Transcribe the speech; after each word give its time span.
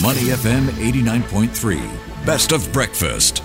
Money 0.00 0.30
FM 0.32 0.68
89.3. 0.80 2.24
Best 2.24 2.52
of 2.52 2.72
breakfast. 2.72 3.42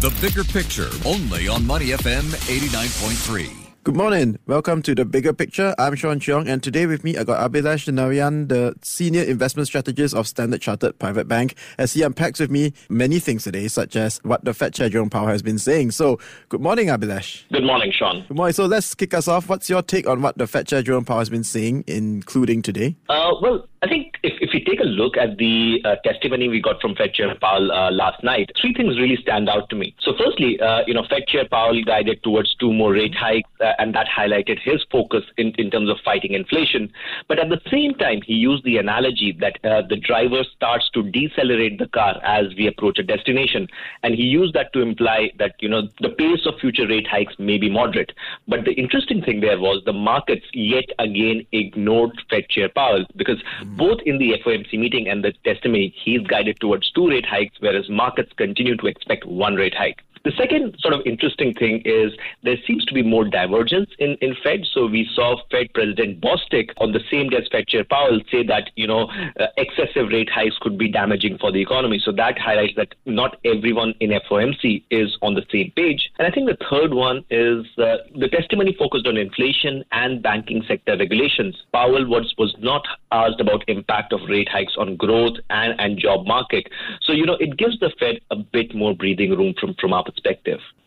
The 0.00 0.16
bigger 0.22 0.42
picture 0.42 0.88
only 1.04 1.48
on 1.48 1.66
Money 1.66 1.88
FM 1.88 2.22
89.3. 2.48 3.68
Good 3.84 3.96
morning. 3.96 4.38
Welcome 4.46 4.82
to 4.82 4.94
the 4.94 5.04
bigger 5.04 5.32
picture. 5.32 5.74
I'm 5.78 5.94
Sean 5.94 6.18
Cheong, 6.18 6.48
and 6.48 6.62
today 6.62 6.86
with 6.86 7.04
me 7.04 7.16
I 7.16 7.24
got 7.24 7.50
Abhilash 7.50 7.90
Narayan, 7.92 8.48
the 8.48 8.74
senior 8.82 9.22
investment 9.22 9.66
strategist 9.66 10.14
of 10.14 10.26
Standard 10.26 10.60
Chartered 10.60 10.98
Private 10.98 11.28
Bank, 11.28 11.54
as 11.78 11.92
he 11.94 12.02
unpacks 12.02 12.40
with 12.40 12.50
me 12.50 12.72
many 12.90 13.18
things 13.18 13.44
today, 13.44 13.68
such 13.68 13.96
as 13.96 14.18
what 14.24 14.44
the 14.44 14.52
Fed 14.52 14.74
Chair 14.74 14.88
Jerome 14.90 15.08
Powell 15.08 15.28
has 15.28 15.40
been 15.42 15.58
saying. 15.58 15.92
So, 15.92 16.18
good 16.50 16.60
morning, 16.60 16.88
Abhilash. 16.88 17.44
Good 17.50 17.64
morning, 17.64 17.92
Sean. 17.96 18.24
Good 18.28 18.36
morning. 18.36 18.52
So 18.52 18.66
let's 18.66 18.94
kick 18.94 19.14
us 19.14 19.26
off. 19.26 19.48
What's 19.48 19.70
your 19.70 19.80
take 19.82 20.06
on 20.06 20.20
what 20.20 20.36
the 20.36 20.46
Fed 20.46 20.66
Chair 20.66 20.82
Jerome 20.82 21.06
Powell 21.06 21.20
has 21.20 21.30
been 21.30 21.44
saying, 21.44 21.84
including 21.86 22.60
today? 22.60 22.96
Uh, 23.08 23.32
well, 23.40 23.66
I 23.80 23.88
think 23.88 24.18
if, 24.24 24.34
if 24.40 24.52
you 24.52 24.64
take 24.64 24.80
a 24.80 24.84
look 24.84 25.16
at 25.16 25.38
the 25.38 25.80
uh, 25.84 25.96
testimony 26.02 26.48
we 26.48 26.60
got 26.60 26.80
from 26.80 26.96
Fed 26.96 27.14
Chair 27.14 27.34
Powell 27.40 27.70
uh, 27.70 27.92
last 27.92 28.24
night, 28.24 28.50
three 28.60 28.74
things 28.74 28.98
really 28.98 29.16
stand 29.16 29.48
out 29.48 29.70
to 29.70 29.76
me. 29.76 29.94
So, 30.00 30.14
firstly, 30.18 30.60
uh, 30.60 30.82
you 30.86 30.94
know, 30.94 31.04
Fed 31.08 31.28
Chair 31.28 31.46
Powell 31.48 31.80
guided 31.84 32.22
towards 32.24 32.54
two 32.56 32.72
more 32.72 32.92
rate 32.92 33.14
hikes, 33.14 33.48
uh, 33.60 33.72
and 33.78 33.94
that 33.94 34.08
highlighted 34.08 34.58
his 34.58 34.84
focus 34.90 35.22
in, 35.36 35.52
in 35.58 35.70
terms 35.70 35.88
of 35.90 35.98
fighting 36.04 36.32
inflation. 36.32 36.92
But 37.28 37.38
at 37.38 37.50
the 37.50 37.60
same 37.70 37.94
time, 37.94 38.20
he 38.22 38.34
used 38.34 38.64
the 38.64 38.78
analogy 38.78 39.36
that 39.40 39.64
uh, 39.64 39.82
the 39.88 39.96
driver 39.96 40.42
starts 40.56 40.90
to 40.94 41.02
decelerate 41.04 41.78
the 41.78 41.88
car 41.88 42.20
as 42.24 42.46
we 42.56 42.66
approach 42.66 42.98
a 42.98 43.04
destination, 43.04 43.68
and 44.02 44.14
he 44.14 44.24
used 44.24 44.54
that 44.54 44.72
to 44.72 44.80
imply 44.80 45.30
that 45.38 45.54
you 45.60 45.68
know 45.68 45.82
the 46.00 46.10
pace 46.10 46.46
of 46.46 46.58
future 46.58 46.86
rate 46.88 47.06
hikes 47.06 47.34
may 47.38 47.58
be 47.58 47.70
moderate. 47.70 48.12
But 48.48 48.64
the 48.64 48.72
interesting 48.72 49.22
thing 49.22 49.40
there 49.40 49.60
was 49.60 49.82
the 49.84 49.92
markets 49.92 50.46
yet 50.52 50.86
again 50.98 51.46
ignored 51.52 52.20
Fed 52.28 52.48
Chair 52.48 52.68
Powell 52.68 53.04
because 53.14 53.40
both 53.76 53.98
in 54.04 54.18
the 54.18 54.34
FOMC 54.44 54.78
meeting 54.78 55.08
and 55.08 55.24
the 55.24 55.32
testimony, 55.44 55.94
he's 56.04 56.22
guided 56.26 56.58
towards 56.60 56.90
two 56.90 57.08
rate 57.08 57.26
hikes, 57.26 57.56
whereas 57.60 57.88
markets 57.88 58.32
continue 58.36 58.76
to 58.76 58.86
expect 58.86 59.24
one 59.24 59.54
rate 59.54 59.74
hike. 59.74 60.02
The 60.28 60.36
second 60.36 60.76
sort 60.80 60.92
of 60.92 61.00
interesting 61.06 61.54
thing 61.54 61.80
is 61.86 62.12
there 62.42 62.58
seems 62.66 62.84
to 62.84 62.92
be 62.92 63.02
more 63.02 63.24
divergence 63.24 63.88
in, 63.98 64.18
in 64.20 64.36
Fed. 64.44 64.60
So 64.74 64.84
we 64.86 65.08
saw 65.14 65.36
Fed 65.50 65.72
President 65.72 66.20
Bostic 66.20 66.68
on 66.76 66.92
the 66.92 67.00
same 67.10 67.30
day 67.30 67.38
as 67.38 67.48
Fed 67.50 67.66
Chair 67.66 67.82
Powell 67.84 68.20
say 68.30 68.42
that, 68.42 68.68
you 68.76 68.86
know, 68.86 69.08
uh, 69.40 69.46
excessive 69.56 70.08
rate 70.12 70.28
hikes 70.28 70.58
could 70.60 70.76
be 70.76 70.92
damaging 70.92 71.38
for 71.38 71.50
the 71.50 71.62
economy. 71.62 71.98
So 72.04 72.12
that 72.12 72.38
highlights 72.38 72.74
that 72.76 72.94
not 73.06 73.38
everyone 73.46 73.94
in 74.00 74.10
FOMC 74.10 74.84
is 74.90 75.16
on 75.22 75.32
the 75.32 75.46
same 75.50 75.72
page. 75.74 76.10
And 76.18 76.28
I 76.28 76.30
think 76.30 76.46
the 76.46 76.58
third 76.70 76.92
one 76.92 77.24
is 77.30 77.64
uh, 77.78 77.96
the 78.14 78.28
testimony 78.28 78.76
focused 78.78 79.06
on 79.06 79.16
inflation 79.16 79.82
and 79.92 80.22
banking 80.22 80.62
sector 80.68 80.94
regulations. 80.98 81.56
Powell 81.72 82.06
was, 82.06 82.34
was 82.36 82.54
not 82.58 82.86
asked 83.12 83.40
about 83.40 83.64
impact 83.66 84.12
of 84.12 84.20
rate 84.28 84.50
hikes 84.50 84.74
on 84.76 84.96
growth 84.96 85.38
and, 85.48 85.74
and 85.80 85.98
job 85.98 86.26
market. 86.26 86.68
So, 87.00 87.14
you 87.14 87.24
know, 87.24 87.38
it 87.40 87.56
gives 87.56 87.80
the 87.80 87.90
Fed 87.98 88.20
a 88.30 88.36
bit 88.36 88.74
more 88.74 88.94
breathing 88.94 89.30
room 89.30 89.54
from, 89.58 89.74
from 89.80 89.94
our 89.94 90.04
perspective. 90.04 90.17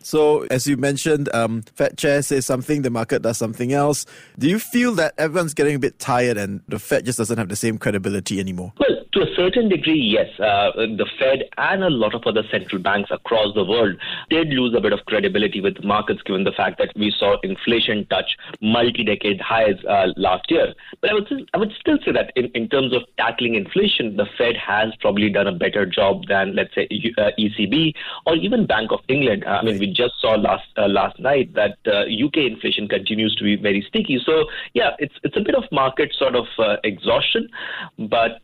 So, 0.04 0.44
as 0.50 0.66
you 0.66 0.78
mentioned, 0.78 1.34
um, 1.34 1.62
Fed 1.76 1.98
Chair 1.98 2.22
says 2.22 2.46
something, 2.46 2.82
the 2.82 2.90
market 2.90 3.22
does 3.22 3.38
something 3.38 3.72
else. 3.72 4.06
Do 4.40 4.50
you 4.50 4.58
feel 4.58 4.94
that 4.96 5.14
everyone's 5.18 5.54
getting 5.54 5.76
a 5.76 5.80
bit 5.80 6.00
tired 6.00 6.38
and 6.38 6.62
the 6.68 6.80
Fed 6.80 7.06
just 7.06 7.18
doesn't 7.18 7.38
have 7.38 7.50
the 7.50 7.56
same 7.56 7.78
credibility 7.78 8.40
anymore? 8.40 8.74
Well, 8.80 8.98
to 9.14 9.22
a 9.22 9.36
certain 9.36 9.70
degree, 9.70 10.00
yes. 10.00 10.28
Uh, 10.40 10.72
the 10.76 11.06
Fed 11.20 11.44
and 11.58 11.84
a 11.84 11.90
lot 11.90 12.16
of 12.16 12.24
other 12.26 12.44
central 12.50 12.82
banks 12.82 13.10
across 13.12 13.54
the 13.56 13.64
world 13.64 13.96
did 14.30 14.50
lose 14.50 14.74
a 14.76 14.82
bit 14.82 14.94
of 14.94 15.00
credibility 15.06 15.60
with 15.60 15.84
markets 15.84 16.22
given 16.24 16.44
the 16.44 16.52
fact 16.52 16.78
that 16.78 16.92
we 16.96 17.14
saw 17.18 17.38
inflation 17.44 18.06
touch 18.10 18.38
multi-decade 18.62 19.42
highs 19.42 19.76
uh, 19.90 20.08
last 20.16 20.50
year. 20.50 20.74
But 21.02 21.10
I 21.10 21.14
would, 21.14 21.50
I 21.54 21.58
would 21.58 21.74
still 21.80 21.98
say 22.06 22.12
that 22.14 22.32
in, 22.36 22.46
in 22.56 22.70
terms 22.70 22.94
of 22.94 23.02
tackling 23.18 23.56
inflation, 23.56 24.16
the 24.16 24.26
Fed 24.38 24.56
has 24.56 24.94
probably 25.02 25.30
done 25.30 25.48
a 25.48 25.52
better 25.52 25.86
job 25.86 26.28
than, 26.28 26.56
let's 26.56 26.74
say, 26.74 26.88
uh, 27.18 27.32
ECB 27.38 27.94
or 28.26 28.36
even 28.36 28.66
Bank 28.66 28.92
of 28.92 29.02
England. 29.10 29.44
I 29.46 29.62
mean, 29.64 29.80
we 29.80 29.88
just 29.92 30.14
saw 30.22 30.36
last 30.36 30.68
uh, 30.78 30.88
last 30.88 31.20
night 31.20 31.54
that 31.54 31.78
UK 31.86 32.38
uh, 32.38 32.42
inflation 32.42 32.88
continues 32.88 33.36
to 33.36 33.44
be 33.44 33.56
very 33.56 33.84
sticky. 33.88 34.22
So, 34.26 34.46
yeah, 34.74 34.92
it's 35.00 35.16
it's 35.24 35.36
a 35.36 35.42
bit 35.42 35.56
of 35.56 35.64
market 35.72 36.14
sort 36.18 36.36
of 36.36 36.46
uh, 36.58 36.78
exhaustion, 36.84 37.50
but 37.98 38.42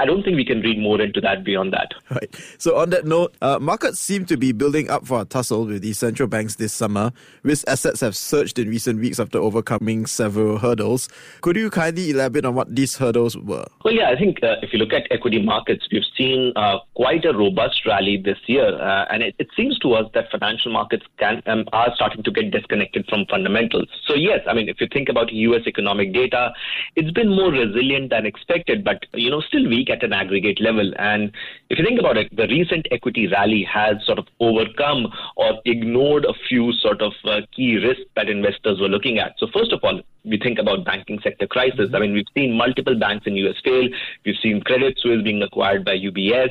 I 0.00 0.06
don't 0.06 0.22
think 0.22 0.36
we 0.36 0.46
can 0.46 0.62
read 0.62 0.78
more 0.78 0.98
into 0.98 1.20
that 1.20 1.44
beyond 1.44 1.74
that. 1.74 1.92
Right. 2.10 2.34
So 2.58 2.76
on 2.76 2.90
that 2.90 3.04
note, 3.04 3.34
uh, 3.42 3.58
markets 3.58 4.00
seem 4.00 4.24
to 4.26 4.36
be 4.36 4.52
building 4.52 4.88
up 4.88 5.06
for 5.06 5.20
a 5.20 5.24
tussle 5.24 5.66
with 5.66 5.82
the 5.82 5.92
central 5.92 6.26
banks 6.26 6.56
this 6.56 6.72
summer. 6.72 7.12
Risk 7.42 7.68
assets 7.68 8.00
have 8.00 8.16
surged 8.16 8.58
in 8.58 8.68
recent 8.68 8.98
weeks 8.98 9.20
after 9.20 9.38
overcoming 9.38 10.06
several 10.06 10.58
hurdles. 10.58 11.08
Could 11.42 11.56
you 11.56 11.70
kindly 11.70 12.10
elaborate 12.10 12.46
on 12.46 12.54
what 12.54 12.74
these 12.74 12.96
hurdles 12.96 13.36
were? 13.36 13.66
Well, 13.84 13.94
yeah, 13.94 14.08
I 14.08 14.16
think 14.16 14.42
uh, 14.42 14.56
if 14.62 14.72
you 14.72 14.78
look 14.78 14.92
at 14.94 15.06
equity 15.10 15.42
markets, 15.42 15.86
we've 15.92 16.02
seen 16.16 16.52
uh, 16.56 16.78
quite 16.94 17.24
a 17.24 17.32
robust 17.32 17.84
rally 17.86 18.16
this 18.16 18.38
year, 18.46 18.80
uh, 18.80 19.04
and 19.10 19.22
it, 19.22 19.34
it, 19.38 19.48
seems 19.56 19.78
to 19.80 19.92
us 19.94 20.10
that 20.14 20.30
financial 20.30 20.72
markets 20.72 21.04
can 21.18 21.42
um, 21.46 21.66
are 21.72 21.92
starting 21.94 22.22
to 22.22 22.30
get 22.30 22.50
disconnected 22.50 23.04
from 23.08 23.26
fundamentals. 23.26 23.88
So 24.06 24.14
yes, 24.14 24.40
I 24.46 24.54
mean 24.54 24.68
if 24.68 24.80
you 24.80 24.88
think 24.90 25.08
about 25.08 25.32
U.S. 25.32 25.62
economic 25.66 26.14
data, 26.14 26.52
it's 26.96 27.10
been 27.10 27.28
more 27.28 27.50
resilient 27.50 28.10
than 28.10 28.26
expected, 28.26 28.84
but 28.84 29.04
you 29.12 29.30
know 29.30 29.40
still 29.40 29.68
weak 29.68 29.89
at 29.90 30.02
an 30.02 30.12
aggregate 30.12 30.60
level. 30.60 30.92
And 30.98 31.32
if 31.68 31.78
you 31.78 31.84
think 31.84 32.00
about 32.00 32.16
it, 32.16 32.34
the 32.34 32.46
recent 32.46 32.86
equity 32.90 33.26
rally 33.28 33.62
has 33.64 33.96
sort 34.04 34.18
of 34.18 34.26
overcome 34.40 35.06
or 35.36 35.60
ignored 35.64 36.24
a 36.24 36.34
few 36.48 36.72
sort 36.72 37.02
of 37.02 37.12
uh, 37.24 37.40
key 37.54 37.76
risks 37.76 38.04
that 38.16 38.28
investors 38.28 38.80
were 38.80 38.88
looking 38.88 39.18
at. 39.18 39.34
So 39.38 39.46
first 39.52 39.72
of 39.72 39.80
all, 39.82 40.00
we 40.24 40.38
think 40.38 40.58
about 40.58 40.84
banking 40.84 41.18
sector 41.22 41.46
crisis. 41.46 41.90
I 41.94 41.98
mean, 41.98 42.12
we've 42.12 42.26
seen 42.36 42.56
multiple 42.56 42.98
banks 42.98 43.26
in 43.26 43.36
US 43.36 43.56
fail. 43.64 43.88
We've 44.24 44.36
seen 44.42 44.60
Credit 44.62 44.98
Suisse 44.98 45.22
being 45.22 45.42
acquired 45.42 45.84
by 45.84 45.96
UBS, 45.96 46.50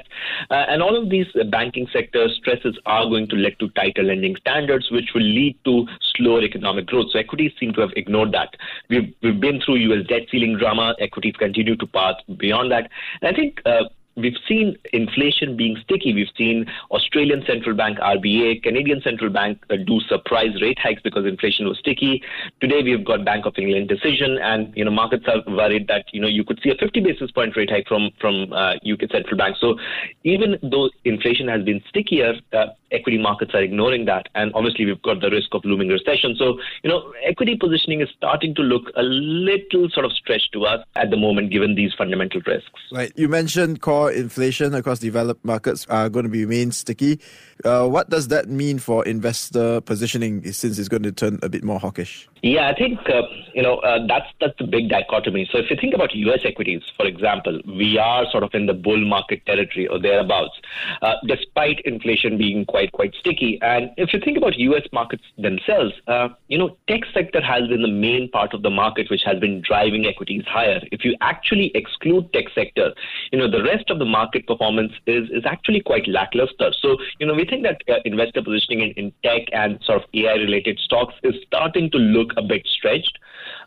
uh, 0.50 0.66
and 0.70 0.82
all 0.82 0.96
of 0.96 1.10
these 1.10 1.28
uh, 1.40 1.44
banking 1.46 1.88
sector 1.94 2.28
stresses 2.30 2.78
are 2.86 3.06
going 3.06 3.28
to 3.30 3.36
lead 3.36 3.60
to 3.60 3.70
tighter 3.70 4.04
lending 4.04 4.36
standards, 4.38 4.90
which 4.92 5.10
will 5.14 5.22
lead 5.22 5.58
to 5.66 5.86
slower 6.16 6.42
economic 6.42 6.88
growth. 6.88 7.08
So 7.12 7.20
equities 7.20 7.52
seem 7.60 7.74
to 7.74 7.82
have 7.82 7.92
ignored 7.96 8.32
that. 8.32 8.56
We've 8.90 9.14
we've 9.22 9.40
been 9.40 9.62
through 9.62 9.76
US 9.76 10.08
debt 10.08 10.24
ceiling 10.32 10.58
drama. 10.58 10.96
Equities 11.00 11.36
continue 11.38 11.76
to 11.76 11.88
pass 11.88 12.16
beyond 12.38 12.72
that. 12.72 12.90
I 13.30 13.34
think 13.34 13.62
uh, 13.64 13.84
we've 14.16 14.38
seen 14.48 14.76
inflation 14.92 15.56
being 15.56 15.78
sticky. 15.84 16.16
We've 16.16 16.34
seen 16.36 16.66
Australian 16.90 17.44
Central 17.46 17.76
Bank, 17.76 18.00
RBA, 18.00 18.64
Canadian 18.64 19.02
Central 19.02 19.30
Bank 19.30 19.64
uh, 19.70 19.76
do 19.86 20.00
surprise 20.02 20.60
rate 20.62 20.80
hikes 20.80 21.04
because 21.04 21.28
inflation 21.28 21.68
was 21.68 21.78
sticky. 21.78 22.24
Today 22.60 22.82
we've 22.82 23.06
got 23.06 23.24
Bank 23.24 23.46
of 23.46 23.54
England 23.60 23.88
decision, 23.88 24.40
and 24.42 24.76
you 24.76 24.84
know 24.84 24.90
markets 24.90 25.26
are 25.28 25.44
worried 25.54 25.88
that 25.90 26.06
you 26.12 26.20
know 26.20 26.28
you 26.28 26.44
could 26.44 26.60
see 26.64 26.72
a 26.72 26.76
50 26.76 27.02
basis 27.02 27.30
point 27.30 27.56
rate 27.56 27.70
hike 27.70 27.88
from 27.88 28.10
from 28.20 28.52
uh, 28.52 28.74
UK 28.78 29.12
Central 29.12 29.38
Bank. 29.38 29.58
So 29.62 29.76
even 30.24 30.58
though 30.64 30.90
inflation 31.06 31.48
has 31.48 31.64
been 31.64 31.82
stickier, 31.88 32.34
uh, 32.52 32.68
equity 32.92 33.18
markets 33.18 33.54
are 33.54 33.62
ignoring 33.62 34.06
that, 34.06 34.28
and 34.36 34.52
obviously 34.54 34.86
we've 34.86 35.02
got 35.02 35.22
the 35.22 35.30
risk 35.30 35.54
of 35.54 35.64
looming 35.66 35.90
recession. 35.90 36.36
So 36.38 36.60
you 36.84 36.90
know 36.90 37.14
equity 37.26 37.58
positioning 37.58 38.02
is 38.02 38.10
starting 38.16 38.56
to 38.56 38.62
look 38.62 38.92
a 38.96 39.04
little 39.04 39.90
sort 39.90 40.06
of 40.06 40.12
stretched 40.14 40.52
to 40.54 40.66
us 40.66 40.86
at 40.96 41.10
the 41.10 41.18
moment, 41.18 41.52
given 41.52 41.76
these 41.76 41.94
fundamental 41.94 42.42
risks. 42.46 42.80
Right. 42.92 43.12
You 43.16 43.30
mentioned 43.30 43.82
core 43.82 44.12
inflation 44.12 44.74
across 44.74 45.00
developed 45.00 45.44
markets 45.46 45.86
are 45.90 46.10
going 46.10 46.26
to 46.26 46.32
remain 46.32 46.72
sticky. 46.72 47.20
Uh, 47.64 47.88
what 47.88 48.10
does 48.10 48.30
that 48.30 48.48
mean 48.48 48.80
for 48.80 49.06
investor 49.06 49.82
positioning 49.82 50.52
since 50.52 50.80
it's 50.80 50.88
going 50.88 51.04
to 51.04 51.12
turn 51.12 51.40
a 51.42 51.50
bit 51.50 51.64
more 51.64 51.80
hawkish? 51.80 52.28
Yeah, 52.42 52.70
I 52.70 52.76
think 52.76 53.00
uh, 53.10 53.24
you 53.54 53.62
know 53.62 53.78
uh, 53.78 54.06
that's 54.08 54.28
that's 54.40 54.58
the 54.58 54.68
big 54.68 54.90
dichotomy. 54.90 55.48
So 55.52 55.58
if 55.58 55.70
you 55.70 55.76
think 55.76 55.94
about 55.94 56.16
U.S. 56.16 56.42
equities, 56.46 56.82
for 56.96 57.06
example, 57.06 57.60
we 57.68 57.98
are 57.98 58.30
sort 58.32 58.44
of 58.44 58.52
in 58.54 58.66
the 58.66 58.74
bull 58.74 59.04
market 59.06 59.46
territory 59.46 59.88
or 59.88 60.00
thereabouts, 60.00 60.54
uh, 61.02 61.16
despite 61.28 61.82
inflation 61.82 62.38
being 62.38 62.66
quite 62.66 62.94
quite 62.94 63.14
sticky. 63.20 63.60
And 63.62 63.92
if 63.98 64.14
you 64.14 64.22
think 64.22 64.38
about 64.38 64.58
U.S. 64.58 64.84
markets 64.94 65.24
themselves, 65.38 65.94
uh, 66.08 66.30
you 66.48 66.58
know, 66.58 66.78
tech 66.88 67.02
sector 67.14 67.42
has 67.42 67.68
been 67.68 67.82
the 67.82 67.90
main 67.90 68.30
part 68.32 68.54
of 68.54 68.62
the 68.62 68.70
market 68.70 69.10
which 69.10 69.24
has 69.26 69.40
been 69.40 69.62
driving 69.62 70.06
equities 70.06 70.44
higher. 70.48 70.80
If 70.94 71.04
you 71.04 71.16
actually 71.20 71.72
exclude 71.76 72.32
tech 72.32 72.46
sector, 72.56 72.94
you 73.34 73.40
know, 73.40 73.52
the 73.52 73.64
rest 73.64 73.90
of 73.90 74.00
the 74.00 74.06
market 74.06 74.48
performance 74.48 74.94
is 75.08 75.30
is 75.30 75.46
actually 75.46 75.82
quite 75.82 76.08
lackluster. 76.08 76.72
So 76.82 76.96
you 77.20 77.28
know, 77.28 77.34
we 77.34 77.44
think 77.44 77.64
that 77.64 77.82
uh, 77.90 78.00
investor 78.06 78.42
positioning 78.42 78.80
in, 78.80 78.92
in 78.92 79.14
tech 79.24 79.48
and 79.52 79.78
sort 79.84 80.02
of 80.02 80.10
AI 80.14 80.36
related 80.36 80.80
stocks 80.80 81.16
is 81.24 81.36
starting 81.46 81.92
to 81.92 81.98
look 81.98 82.29
a 82.38 82.42
bit 82.42 82.66
stretched. 82.66 83.20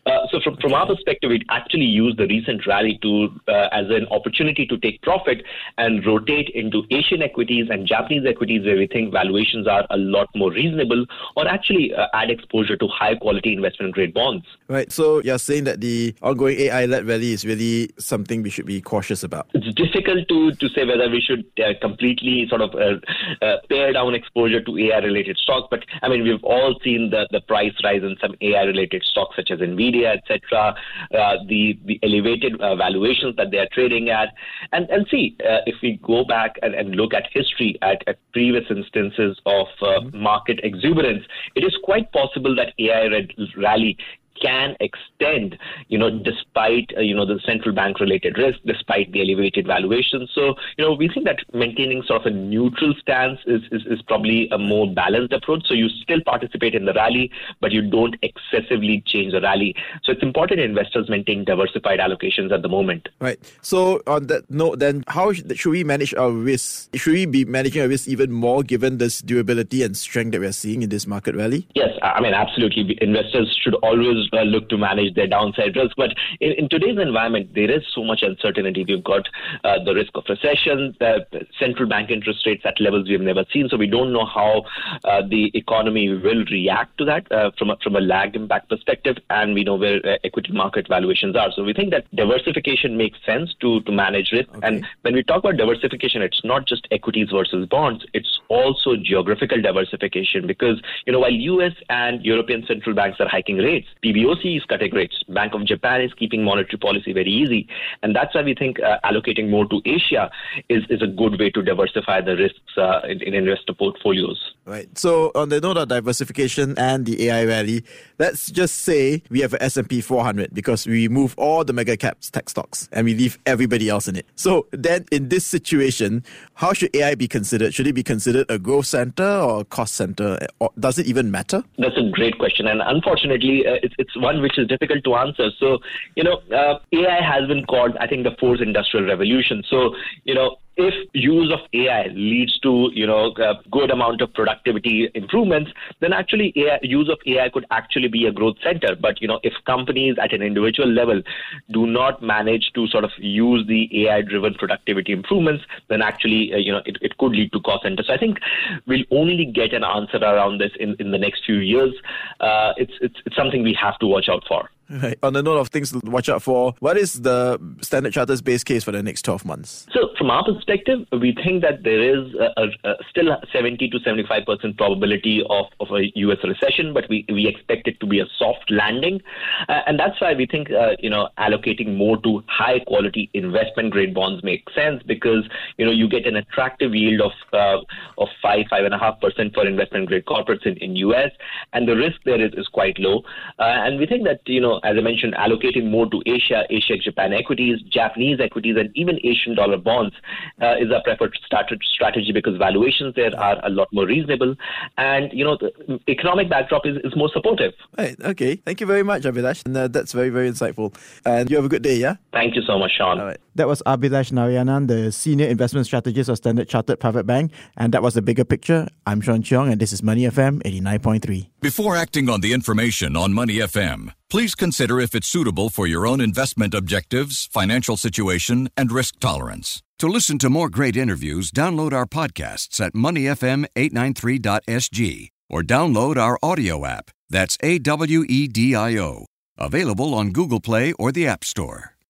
Uh, 0.05 0.27
so 0.31 0.41
from, 0.41 0.57
from 0.57 0.75
our 0.75 0.87
perspective, 0.87 1.31
we 1.31 1.43
actually 1.49 1.85
use 1.85 2.15
the 2.17 2.27
recent 2.27 2.67
rally 2.67 2.99
to 3.03 3.29
uh, 3.47 3.69
as 3.71 3.87
an 3.89 4.07
opportunity 4.11 4.67
to 4.67 4.77
take 4.79 5.01
profit 5.03 5.45
and 5.79 6.05
rotate 6.05 6.49
into 6.55 6.83
Asian 6.91 7.23
equities 7.23 7.69
and 7.71 7.87
Japanese 7.87 8.27
equities 8.27 8.65
where 8.65 8.77
we 8.77 8.89
think 8.89 9.13
valuations 9.13 9.69
are 9.69 9.87
a 9.91 9.97
lot 9.97 10.29
more 10.35 10.51
reasonable, 10.51 11.07
or 11.37 11.47
actually 11.47 11.95
uh, 11.95 12.07
add 12.15 12.31
exposure 12.31 12.77
to 12.77 12.89
high 12.89 13.15
quality 13.15 13.53
investment 13.53 13.95
grade 13.95 14.13
bonds. 14.13 14.45
Right. 14.67 14.91
So 14.91 15.23
you're 15.23 15.39
saying 15.39 15.65
that 15.65 15.81
the 15.81 16.15
ongoing 16.21 16.59
AI 16.59 16.87
led 16.87 17.07
rally 17.07 17.33
is 17.33 17.45
really 17.45 17.91
something 17.99 18.43
we 18.43 18.51
should 18.51 18.67
be 18.67 18.81
cautious 18.81 19.23
about. 19.23 19.49
It's 19.55 19.73
difficult 19.75 20.29
to 20.29 20.53
to 20.53 20.69
say 20.71 20.85
whether 20.85 21.09
we 21.09 21.21
should 21.21 21.45
uh, 21.65 21.75
completely 21.81 22.47
sort 22.49 22.63
of 22.63 22.75
uh, 22.75 23.45
uh, 23.45 23.59
pare 23.69 23.93
down 23.93 24.15
exposure 24.15 24.63
to 24.63 24.79
AI 24.79 24.99
related 24.99 25.37
stocks, 25.39 25.69
but 25.71 25.85
I 26.03 26.09
mean 26.09 26.25
we've 26.25 26.43
all 26.43 26.75
seen 26.83 27.11
the 27.11 27.29
the 27.31 27.41
price 27.43 27.73
rise 27.85 28.03
in 28.03 28.17
some 28.21 28.35
AI 28.41 28.52
related 28.61 29.03
stocks 29.05 29.37
such 29.37 29.51
as 29.51 29.59
Nvidia 29.59 29.83
Nvidia, 29.93 30.17
etc., 30.17 30.75
uh, 31.15 31.37
the 31.49 31.79
the 31.85 31.99
elevated 32.03 32.61
uh, 32.61 32.77
valuations 32.77 33.37
that 33.37 33.51
they 33.51 33.59
are 33.59 33.69
trading 33.73 34.11
at, 34.11 34.35
and 34.73 34.89
and 34.91 35.07
see 35.11 35.37
uh, 35.41 35.59
if 35.67 35.77
we 35.83 35.99
go 36.03 36.25
back 36.25 36.57
and, 36.63 36.75
and 36.75 36.95
look 36.95 37.15
at 37.15 37.25
history 37.33 37.79
at, 37.83 38.03
at 38.07 38.19
previous 38.33 38.65
instances 38.71 39.41
of 39.47 39.67
uh, 39.81 39.87
mm-hmm. 39.87 40.23
market 40.23 40.61
exuberance, 40.63 41.25
it 41.55 41.65
is 41.65 41.77
quite 41.85 42.11
possible 42.13 42.55
that 42.57 42.73
AI 42.79 43.09
rally 43.57 43.97
can 44.41 44.77
extend, 44.81 45.59
you 45.89 45.99
know, 45.99 46.11
despite, 46.11 46.91
uh, 46.97 47.01
you 47.01 47.15
know, 47.15 47.27
the 47.27 47.41
central 47.45 47.75
bank 47.75 48.01
related 48.01 48.39
risk, 48.39 48.59
despite 48.67 49.13
the 49.13 49.21
elevated 49.21 49.67
valuation. 49.67 50.29
So, 50.33 50.55
you 50.77 50.85
know, 50.85 50.93
we 50.93 51.09
think 51.09 51.27
that 51.27 51.41
maintaining 51.53 52.03
sort 52.03 52.23
of 52.23 52.27
a 52.27 52.31
neutral 52.31 52.95
stance 53.01 53.39
is, 53.47 53.63
is, 53.71 53.83
is 53.87 54.03
probably 54.03 54.49
a 54.51 54.59
more 54.59 54.93
balanced 54.93 55.33
approach. 55.33 55.67
So 55.67 55.75
you 55.75 55.89
still 55.89 56.21
participate 56.25 56.75
in 56.75 56.85
the 56.85 56.93
rally, 56.93 57.31
but 57.61 57.73
you 57.73 57.83
don't 57.83 58.17
excessively 58.23 59.03
change 59.07 59.33
the 59.33 59.41
rally. 59.41 59.75
So 60.03 60.13
it's 60.13 60.23
important 60.23 60.61
investors 60.61 61.09
maintain 61.09 61.45
diversified 61.45 62.01
allocations 62.01 62.53
at 62.53 62.63
the 62.63 62.69
moment. 62.69 63.09
Right. 63.21 63.39
So 63.63 64.03
on 64.07 64.27
that 64.29 64.51
note, 64.51 64.79
then 64.79 65.05
how 65.09 65.33
should 65.33 65.67
we 65.67 65.85
manage 65.85 66.15
our 66.15 66.31
risk? 66.31 66.95
Should 66.97 67.13
we 67.13 67.27
be 67.27 67.45
managing 67.45 67.83
our 67.83 67.89
risk 67.89 68.09
even 68.09 68.33
more 68.33 68.63
given 68.63 68.99
this 68.99 69.21
durability 69.21 69.83
and 69.83 69.97
strength 69.97 70.33
that 70.33 70.41
we're 70.41 70.53
seeing 70.53 70.83
in 70.83 70.89
this 70.89 71.07
market 71.07 71.35
rally? 71.37 71.67
Yes, 71.75 71.91
I 72.03 72.21
mean, 72.21 72.35
absolutely. 72.35 72.99
Investors 73.01 73.57
should 73.63 73.75
always 73.77 74.22
uh, 74.33 74.43
look 74.43 74.69
to 74.69 74.79
manage 74.79 75.15
their 75.15 75.27
downside 75.27 75.77
risk. 75.77 75.97
But 75.97 76.15
in, 76.41 76.53
in, 76.53 76.69
today's 76.69 76.99
environment, 76.99 77.55
there 77.55 77.71
is 77.71 77.83
so 77.95 78.05
much 78.05 78.23
uncertainty. 78.23 78.85
We've 78.87 79.05
got 79.05 79.29
uh, 79.65 79.83
the 79.85 79.95
risk 79.95 80.13
of 80.15 80.25
recession, 80.29 80.97
uh, 81.01 81.21
central 81.59 81.89
bank 81.89 82.11
interest 82.11 82.47
rates 82.47 82.63
at 82.65 82.81
levels 82.81 83.09
we've 83.09 83.21
never 83.21 83.45
seen. 83.53 83.69
So 83.69 83.77
we 83.77 83.87
don't 83.87 84.13
know 84.13 84.27
how 84.27 84.65
uh, 85.05 85.23
the 85.29 85.51
economy 85.55 86.09
will 86.09 86.45
react 86.51 86.99
to 86.99 87.05
that 87.07 87.31
uh, 87.33 87.51
from 87.59 87.71
a, 87.71 87.77
from 87.83 87.97
a 87.97 88.01
lag 88.01 88.37
impact 88.37 88.69
perspective, 88.69 89.17
and 89.31 89.55
we 89.55 89.65
know 89.65 89.77
where 89.77 90.05
uh, 90.05 90.17
equity 90.25 90.53
market 90.53 90.89
valuations 90.89 91.37
are. 91.37 91.51
So 91.53 91.65
we 91.65 91.73
think 91.73 91.91
that 91.91 92.05
diversification 92.15 92.97
makes 92.97 93.19
sense 93.25 93.55
to 93.61 93.81
to 93.83 93.93
manage 93.93 94.33
risk. 94.33 94.49
Okay. 94.51 94.67
And 94.67 94.87
when 95.03 95.15
we 95.15 95.23
talk 95.23 95.39
about 95.39 95.57
diversification, 95.57 96.23
it's 96.23 96.45
not 96.45 96.67
just 96.67 96.87
equities 96.91 97.29
versus 97.33 97.67
bonds; 97.69 98.05
it's 98.13 98.41
also 98.49 98.97
geographical 98.97 99.61
diversification 99.61 100.47
because 100.47 100.81
you 101.07 101.13
know 101.13 101.21
while 101.21 101.33
U.S. 101.33 101.73
and 101.89 102.25
European 102.25 102.65
central 102.67 102.95
banks 102.95 103.21
are 103.21 103.29
hiking 103.29 103.59
rates, 103.59 103.89
PBOC 104.13 104.59
is 104.59 104.65
cutting 104.65 104.93
rates. 104.93 105.23
Bank 105.29 105.55
of 105.55 105.65
Japan 105.65 106.03
is 106.03 106.13
keeping 106.15 106.45
monetary 106.45 106.79
policy 106.79 107.13
very 107.13 107.31
easy, 107.31 107.67
and 108.03 108.15
that's 108.15 108.35
why 108.35 108.43
we 108.43 108.55
think 108.55 108.81
uh, 108.81 108.99
allocating 109.05 109.49
more 109.49 109.67
to 109.67 109.81
Asia 109.85 110.31
is 110.69 110.83
is 110.91 111.03
a 111.03 111.07
good 111.07 111.39
way 111.39 111.51
to 111.51 111.63
diversify 111.63 112.21
the 112.21 112.37
risks 112.37 112.77
uh, 112.77 113.01
in, 113.05 113.23
in 113.23 113.35
investor 113.35 113.73
portfolios. 113.73 114.55
Right. 114.65 114.87
So 114.97 115.33
on 115.35 115.49
the 115.49 115.61
note 115.61 115.77
of 115.77 115.89
diversification 115.89 116.79
and 116.79 117.05
the 117.05 117.29
AI 117.29 117.45
rally, 117.45 117.85
let's 118.19 118.51
just 118.51 118.83
say 118.83 119.23
we 119.29 119.41
have 119.41 119.55
an 119.55 119.63
S&P 119.63 120.01
400 120.01 120.55
because 120.55 120.87
we 120.87 121.09
remove 121.09 121.35
all 121.37 121.65
the 121.65 121.73
mega 121.73 121.97
caps 121.97 122.31
tech 122.31 122.49
stocks 122.49 122.89
and 122.93 123.05
we 123.05 123.15
leave 123.15 123.39
everybody 123.45 123.89
else 123.89 124.07
in 124.07 124.15
it. 124.15 124.27
So 124.37 124.67
then 124.71 125.07
in 125.11 125.31
this 125.31 125.45
situation, 125.45 126.25
how 126.55 126.73
should 126.75 126.95
AI 126.95 127.17
be 127.17 127.27
considered? 127.27 127.75
Should 127.75 127.89
it 127.89 127.95
be 127.95 128.05
considered 128.05 128.47
a 128.49 128.59
growth 128.59 128.87
center 128.87 129.25
or 129.25 129.63
a 129.63 129.65
cost 129.65 129.95
center? 129.95 130.39
Or 130.61 130.71
does 130.79 130.99
it 130.99 131.07
even 131.07 131.33
matter? 131.33 131.65
That's 131.79 131.97
a 131.97 132.09
great 132.11 132.39
question. 132.39 132.69
And 132.69 132.81
unfortunately, 132.83 133.67
uh, 133.67 133.79
it's, 133.83 133.95
it's 134.03 134.17
one 134.17 134.43
which 134.43 134.59
is 134.59 134.67
difficult 134.67 135.05
to 135.05 135.15
answer. 135.15 135.49
So, 135.59 135.79
you 136.17 136.25
know, 136.25 136.37
uh, 136.61 136.75
AI 136.93 137.21
has 137.33 137.49
been 137.53 137.65
called, 137.65 137.97
I 138.05 138.07
think, 138.07 138.25
the 138.25 138.35
fourth 138.41 138.61
industrial 138.61 139.07
revolution. 139.07 139.63
So, 139.73 139.95
you 140.25 140.35
know, 140.35 140.57
if 140.77 140.95
use 141.13 141.53
of 141.53 141.61
AI 141.75 142.07
leads 142.09 142.59
to 142.61 142.91
you 142.93 143.07
know 143.07 143.35
a 143.37 143.55
good 143.71 143.91
amount 143.91 144.21
of 144.21 144.33
productivity 144.33 145.11
improvements, 145.15 145.71
then 146.01 146.13
actually 146.13 146.53
AI, 146.57 146.79
use 146.83 147.09
of 147.09 147.19
AI 147.27 147.49
could 147.51 147.67
actually 147.71 148.09
be 148.09 148.27
a 148.27 148.33
growth 148.33 148.57
center. 148.63 148.97
But 148.97 149.21
you 149.21 149.29
know 149.29 149.41
if 149.43 149.53
companies 149.67 150.17
at 150.21 150.33
an 150.33 150.43
individual 150.43 150.89
level 150.89 151.23
do 151.71 151.87
not 151.87 152.23
manage 152.23 152.73
to 152.75 152.87
sort 152.89 153.05
of 153.05 153.11
use 153.19 153.67
the 153.67 154.07
AI-driven 154.07 154.55
productivity 154.55 155.13
improvements, 155.13 155.65
then 155.89 156.03
actually 156.03 156.53
uh, 156.55 156.59
you 156.59 156.73
know 156.73 156.83
it, 156.87 156.97
it 157.01 157.19
could 157.19 157.33
lead 157.33 157.53
to 157.53 157.61
cost 157.61 157.83
center. 157.83 158.03
So 158.03 158.13
I 158.13 158.19
think 158.19 158.39
we'll 158.87 159.05
only 159.11 159.45
get 159.45 159.73
an 159.73 159.85
answer 159.85 160.19
around 160.19 160.59
this 160.59 160.73
in, 160.79 160.97
in 160.99 161.11
the 161.11 161.19
next 161.19 161.45
few 161.45 161.57
years. 161.57 161.93
Uh, 162.41 162.73
it's, 162.77 162.93
it's 163.01 163.17
it's 163.27 163.37
something 163.37 163.63
we 163.63 163.75
have 163.75 163.99
to 163.99 164.07
watch 164.07 164.29
out 164.29 164.45
for. 164.49 164.69
Right. 164.93 165.19
On 165.23 165.33
the 165.33 165.43
note 165.43 165.57
of 165.57 165.69
things 165.69 165.91
to 165.93 166.01
watch 166.05 166.29
out 166.29 166.43
for, 166.43 166.75
what 166.81 166.99
is 166.99 167.23
the 167.23 167.59
Standard 167.81 168.13
Chartered's 168.13 168.43
base 168.43 168.63
case 168.63 168.85
for 168.85 168.93
the 168.93 169.03
next 169.03 169.23
12 169.23 169.45
months? 169.45 169.87
So, 169.93 170.12
from 170.23 170.31
our 170.31 170.45
perspective, 170.45 171.01
we 171.21 171.35
think 171.35 171.63
that 171.63 171.83
there 171.83 172.01
is 172.01 172.33
a, 172.35 172.63
a, 172.63 172.91
a 172.93 172.95
still 173.11 173.37
70 173.53 173.89
to 173.89 173.99
75% 173.99 174.77
probability 174.77 175.43
of, 175.51 175.67
of 175.81 175.89
a 175.91 176.13
U.S. 176.15 176.39
recession, 176.45 176.95
but 176.95 177.09
we, 177.09 177.27
we 177.29 177.49
expect 177.49 177.89
it 177.89 177.99
to 177.99 178.07
be 178.07 178.21
a 178.21 178.27
soft 178.39 178.71
landing. 178.71 179.21
Uh, 179.69 179.81
and 179.89 179.99
that's 179.99 180.21
why 180.21 180.33
we 180.33 180.47
think, 180.47 180.71
uh, 180.71 180.91
you 181.01 181.11
know, 181.11 181.29
allocating 181.39 181.97
more 181.97 182.19
to 182.19 182.41
high 182.47 182.79
quality 182.87 183.31
investment 183.35 183.91
grade 183.91 184.15
bonds 184.15 184.45
makes 184.45 184.73
sense 184.77 185.03
because, 185.03 185.43
you 185.77 185.85
know, 185.85 185.91
you 185.91 186.09
get 186.09 186.25
an 186.25 186.37
attractive 186.37 186.95
yield 186.95 187.21
of, 187.21 187.33
uh, 187.53 187.81
of 188.17 188.29
5, 188.41 188.67
5.5% 188.71 189.55
for 189.55 189.67
investment 189.67 190.07
grade 190.07 190.25
corporates 190.25 190.65
in, 190.65 190.77
in 190.77 190.95
U.S. 190.95 191.33
And 191.73 191.89
the 191.89 191.97
risk 191.97 192.21
there 192.25 192.41
is, 192.41 192.53
is 192.55 192.69
quite 192.69 192.97
low. 193.01 193.23
Uh, 193.59 193.83
and 193.83 193.99
we 193.99 194.07
think 194.07 194.23
that, 194.23 194.43
you 194.47 194.61
know, 194.61 194.79
as 194.85 194.97
I 194.97 195.01
mentioned, 195.01 195.35
allocating 195.35 195.91
more 195.91 196.09
to 196.11 196.23
Asia, 196.27 196.63
Asia 196.71 196.97
Japan 196.97 197.33
equities, 197.33 197.81
Japanese 197.91 198.39
equities, 198.41 198.77
and 198.79 198.89
even 198.95 199.19
Asian 199.25 199.57
dollar 199.57 199.79
bonds 199.79 200.12
uh, 200.61 200.77
is 200.79 200.91
our 200.93 201.03
preferred 201.03 201.37
strategy 201.45 202.33
because 202.33 202.57
valuations 202.57 203.15
there 203.15 203.39
are 203.39 203.59
a 203.65 203.71
lot 203.71 203.89
more 203.93 204.07
reasonable, 204.07 204.55
and 204.99 205.33
you 205.33 205.45
know 205.45 205.57
the 205.57 206.01
economic 206.09 206.49
backdrop 206.49 206.87
is, 206.87 206.97
is 207.05 207.15
more 207.17 207.31
supportive. 207.33 207.73
Right. 207.99 208.17
Okay. 208.21 208.57
Thank 208.57 208.81
you 208.81 208.87
very 208.87 209.03
much, 209.03 209.23
Abhilash, 209.23 209.65
and 209.67 209.77
uh, 209.77 209.89
that's 209.89 210.13
very 210.13 210.31
very 210.31 210.51
insightful. 210.51 210.95
And 211.25 211.51
you 211.51 211.57
have 211.57 211.65
a 211.65 211.69
good 211.69 211.83
day. 211.83 211.97
Yeah. 211.97 212.17
Thank 212.33 212.57
you 212.57 212.63
so 212.63 212.79
much, 212.79 212.93
Sean. 212.97 213.21
All 213.21 213.27
right. 213.27 213.41
That 213.55 213.69
was 213.69 213.83
Abhilash 213.85 214.33
Narayanan, 214.33 214.89
the 214.89 215.13
senior 215.13 215.47
investment 215.47 215.85
strategist 215.87 216.31
of 216.31 216.39
Standard 216.39 216.69
Chartered 216.69 216.99
Private 216.99 217.27
Bank, 217.27 217.53
and 217.77 217.93
that 217.93 218.03
was 218.03 218.15
the 218.15 218.23
bigger 218.23 218.45
picture. 218.45 218.89
I'm 219.07 219.21
Sean 219.21 219.43
Cheong, 219.43 219.71
and 219.71 219.79
this 219.79 219.93
is 219.93 220.03
Money 220.03 220.23
FM 220.23 220.63
eighty 220.65 220.81
nine 220.81 221.01
point 221.01 221.23
three. 221.23 221.51
Before 221.61 221.95
acting 221.95 222.31
on 222.31 222.41
the 222.41 222.55
information 222.55 223.15
on 223.17 223.35
Money 223.35 223.57
FM. 223.57 224.15
Please 224.31 224.55
consider 224.55 224.99
if 224.99 225.15
it's 225.15 225.29
suitable 225.29 225.69
for 225.69 225.87
your 225.87 226.07
own 226.07 226.19
investment 226.21 226.73
objectives, 226.73 227.47
financial 227.53 227.99
situation, 227.99 228.71
and 228.77 228.91
risk 228.91 229.21
tolerance. 229.21 229.83
To 229.99 230.09
listen 230.09 230.39
to 230.39 230.49
more 230.49 230.71
great 230.71 230.97
interviews, 230.97 231.51
download 231.51 231.93
our 231.93 232.07
podcasts 232.07 232.81
at 232.81 232.95
moneyfm893.sg 232.95 235.29
or 235.51 235.63
download 235.63 236.17
our 236.17 236.39
audio 236.43 236.87
app. 236.87 237.11
That's 237.29 237.59
A 237.63 237.79
W 237.79 238.25
E 238.27 238.49
D 238.49 238.75
I 238.75 238.97
O. 238.97 239.27
Available 239.59 240.15
on 240.15 240.31
Google 240.31 240.61
Play 240.61 240.95
or 240.95 241.13
the 241.13 241.27
App 241.27 241.45
Store. 241.45 241.92